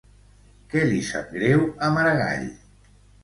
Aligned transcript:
Què 0.71 0.81
li 0.91 1.01
sap 1.09 1.29
greu 1.37 1.67
a 1.87 1.91
Maragall? 1.97 2.49